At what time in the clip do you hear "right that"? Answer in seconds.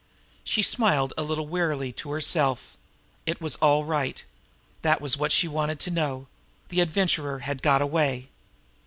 3.85-4.99